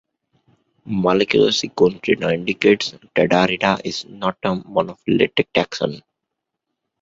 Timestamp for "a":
4.41-4.55